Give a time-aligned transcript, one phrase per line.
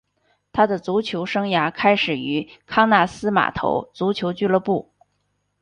[0.51, 4.89] 他的足球生涯开始于康纳斯码头足球俱乐部。